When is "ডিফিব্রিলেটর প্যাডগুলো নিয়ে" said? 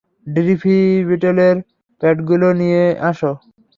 0.27-2.83